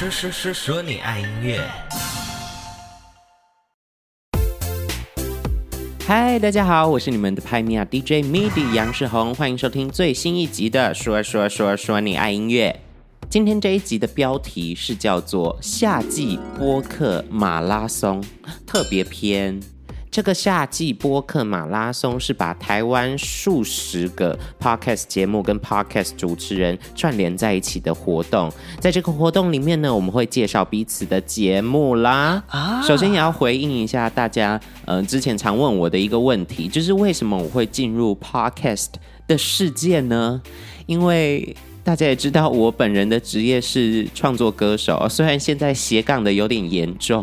[0.00, 1.60] 说说说说你爱音乐。
[6.06, 12.80] 嗨，大家好，我是你们的派米亚 DJ MIDI 杨世宏，欢迎收听最新一集的说说说说你爱音乐。
[13.28, 18.24] 今天这一集的标题是叫做夏季播客马拉松
[18.66, 19.60] 特别篇。
[20.10, 28.50] 这个夏季播客马拉松是把台湾数十个 podcast 节目跟 podcast 主持人串联在一起的活动。
[28.80, 32.42] 在这个活动里面呢，我们会介绍彼此的节目啦。
[32.48, 38.88] 啊，首先也要回应一下大家，呃，之前常问我的一个问题，就是为什么我会进入 podcast
[39.28, 40.42] 的世界呢？
[40.86, 41.54] 因为
[41.84, 47.22] 大家也知道，我本人的职业是创作歌手，虽然现在斜杠的有点严重。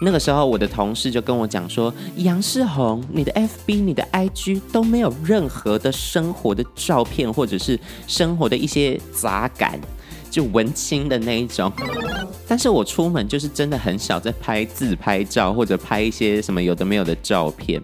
[0.00, 9.80] 那个时候，我的同事就跟我讲说：“杨世宏，你的 FB、你的 IG 都没有任何的生活的照片，或者是生活的一些杂感。”
[10.30, 11.72] 就文青的那一种，
[12.46, 17.82] 但是我出门就是真的很少在拍自拍照或者拍一些什么有的没有的照片，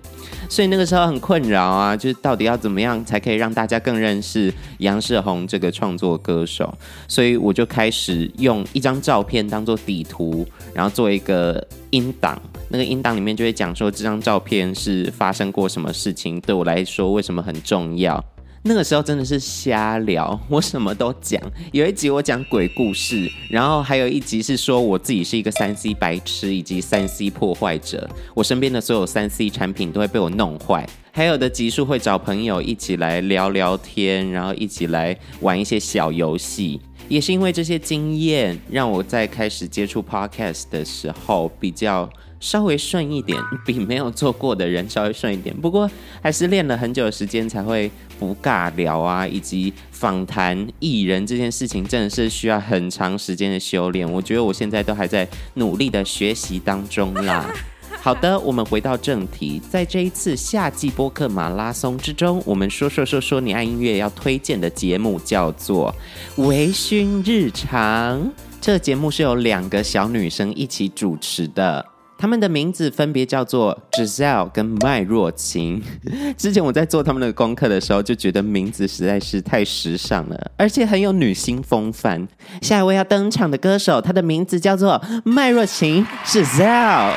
[0.49, 6.73] 所以那个时候很困扰啊，就是到底要怎么样才可以让大家更认识杨世宏这个创作歌手，
[7.09, 18.23] 所以我就开始用一张照片当做底图，然后做一个音档，那个音档里面就会讲说这张照片是发生过什么事情，对我来说为什么很重要。
[18.65, 21.43] 那个时候真的是瞎聊，我什么都讲。
[21.73, 30.89] 有一集我讲鬼故事，然后还有一集是说我自己是一个三 C 白痴以及三 C 破坏者，我身边的所有三 C 产品都会被我弄坏。
[31.11, 36.81] 还有的集数会找朋友一起来聊聊天，然后一起来玩一些小游戏。
[37.09, 42.09] 也是因为这些经验，让我在开始接触 Podcast 的时候比较。
[42.43, 45.57] 稍微顺一点，比没有做过的人稍微顺一点。
[45.57, 45.89] 不过
[46.21, 54.11] 还是练了很久的时间才会不尬聊啊，以及访谈艺人这件事情，真的是需要很长时间的修炼。
[54.11, 57.49] 我觉得我现在都还在努力的学习当中啦。
[58.03, 65.95] 好的，我们回到正题，在这一次夏季播客马拉松之中，我们说说说说你爱音乐要推荐的节目叫做
[66.49, 68.21] 《微醺日常》。
[68.61, 71.87] 这个节目是由两个小女生一起主持的。
[72.23, 75.83] 他们的名字分别叫做 Giselle 跟麦若晴。
[76.39, 82.29] 之前我在做他们的功课的时候，就觉得名字实在是太时尚了，而且很有女星风范。
[82.61, 87.17] 下一位要登场的歌手，他的名字叫做麦若晴 Giselle。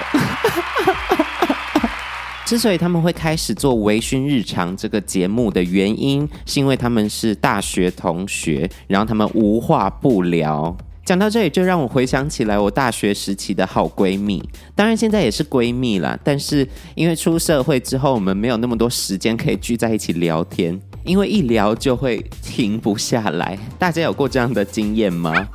[2.48, 10.76] 之所以他们会开始做《微醺日常》这个节目的原因，是因为他们是大学同学，然后他们无话不聊。
[11.06, 14.44] 讲到这里，就让我回想起来我大学时期的好闺蜜，
[14.74, 16.18] 当然现在也是闺蜜啦。
[16.24, 23.56] 但是因为出社会之后，我们没有那么多时间可以聚在一起聊天，因为一聊就会停不下来。
[23.78, 25.48] 大家有过这样的经验吗？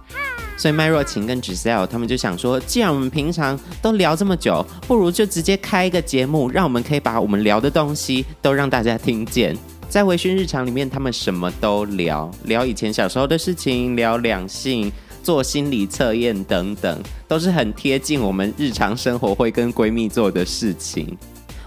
[0.57, 9.57] 所以麦若晴跟 Giselle 他们就想说，既然我们平常都聊这么久，不如就直接开一个节目，让我们可以把我们聊的东西都让大家听见。
[9.89, 14.93] 在微醺日常里面，他们什么都聊，聊以前小时候的事情，聊两性。
[15.23, 21.17] 做心理测验等等，都是很贴近我们日常生活会跟闺蜜做的事情。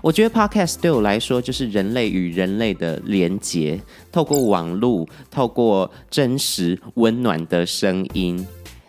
[0.01, 3.79] 我觉得 Podcast 对我来说就是人类与人类的连结，
[4.11, 8.45] 透过网络，透过真实温暖的声音。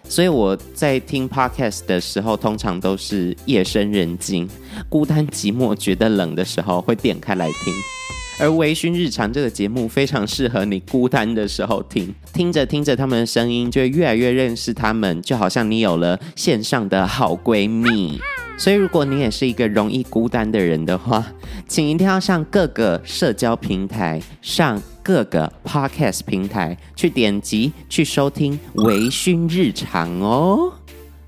[0.08, 4.48] 所以我在听 Podcast 的时候，通常都是夜深人静、
[4.88, 7.93] 孤单寂寞、觉得冷的时候，会点开来听。
[8.38, 18.20] 而《微醺日常》这个节目非常适合你孤单的时候听，听着听着他们的声音，就越来越认识他们，就好像你有了线上的好闺蜜。
[18.56, 21.24] 所以，如果你也是一个容易孤单的人的话，
[21.66, 30.72] 请一定要上各个社交平台，上各个 Podcast 平台去点击去收听《微醺日常》哦。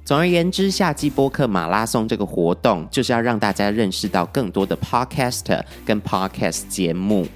[0.06, 7.26] 总而言之，夏季播客马拉松这个活动就是要让大家认识到更多的 podcaster 跟 podcast 节目。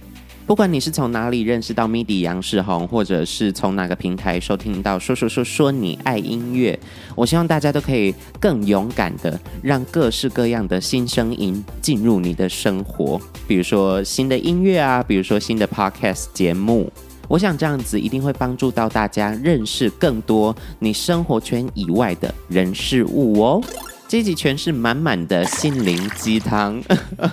[0.46, 6.78] 不管你是从哪里认识到 MIDI 杨世宏，或者是从哪个平台收听到说说说说你爱音乐，
[7.16, 16.88] 我希望大家都可以更勇敢的让各式各样的新声音进入你的生活，比如说新的音乐啊，比如说新的 podcast 节目。
[17.30, 23.62] 我想这样子一定会帮助到大家认识更多你生活圈以外的人事物哦。
[24.08, 26.82] 这集全是满满的心灵鸡汤，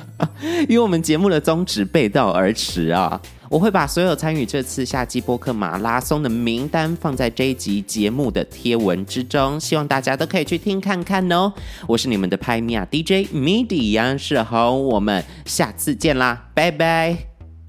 [0.70, 3.20] 与我们节目的宗旨背道而驰啊！
[3.50, 11.52] 我会把所有参与这次夏季播客马拉松的名单放在这一集节目的贴文之中，希望大家都可以去听看看哦。
[11.88, 17.18] 我是你们的拍米亚 DJ MIDI 杨世宏，我们下次见啦，拜拜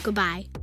[0.05, 0.58] ，Goodbye。